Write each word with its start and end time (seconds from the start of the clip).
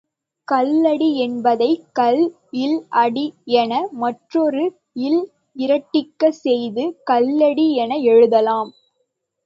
கல் 0.47 0.85
அடி 0.85 1.09
என்பதை, 1.19 1.67
கல் 1.91 2.21
ல் 2.63 2.73
அடி 3.01 3.25
என 3.55 3.71
மற்றொரு 3.95 4.63
ல் 5.11 5.21
இரட்டிக்கச் 5.57 6.39
செய்து 6.39 6.85
கல்லடி 7.11 7.67
என 7.77 7.95
எழுதலாம். 8.09 8.71